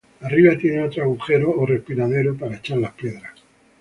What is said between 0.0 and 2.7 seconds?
Arriba tiene otro agujero o respiradero, para